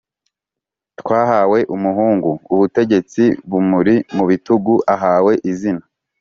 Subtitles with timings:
[0.99, 5.83] twahawe umuhungu, ubutegetsi bumuri mu bitugu ahawe izina: